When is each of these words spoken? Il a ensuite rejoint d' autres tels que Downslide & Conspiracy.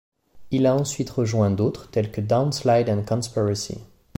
Il 0.49 0.65
a 0.65 0.73
ensuite 0.75 1.11
rejoint 1.11 1.51
d' 1.51 1.59
autres 1.61 1.91
tels 1.91 2.11
que 2.11 2.21
Downslide 2.21 3.05
& 3.05 3.05
Conspiracy. 3.07 3.81